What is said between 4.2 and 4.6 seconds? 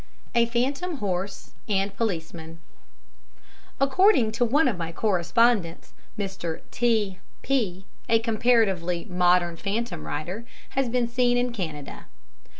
to